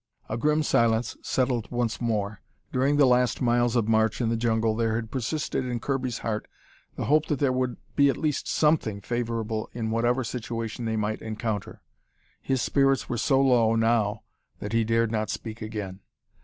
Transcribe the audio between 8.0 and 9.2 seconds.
at least something